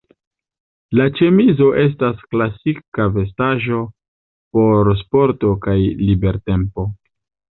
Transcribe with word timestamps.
La 0.99 1.05
ĉemizo 1.17 1.67
estas 1.81 2.23
klasika 2.31 3.05
vestaĵo 3.17 3.81
por 4.57 4.91
sporto 5.05 5.55
kaj 5.67 5.77
libertempo. 6.03 6.87